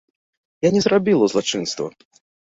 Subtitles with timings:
[0.67, 1.87] Я не зрабіла злачынства.